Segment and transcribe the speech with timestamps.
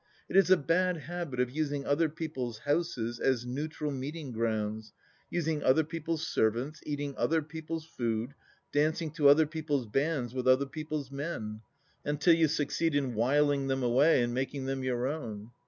[0.27, 4.93] It is a bad habit of using other people's houses as neutral meeting grounds,
[5.29, 8.33] using other people's servants, eating other people's food,
[8.71, 11.61] dancing to other people's bands with other people's men—
[12.03, 15.51] until you succeed in wiling them away and making them your own.